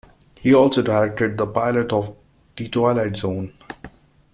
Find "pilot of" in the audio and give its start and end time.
1.45-2.15